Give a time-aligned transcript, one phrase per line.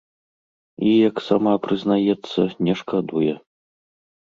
[0.89, 3.39] І, як сама прызнаецца, не шкадуе.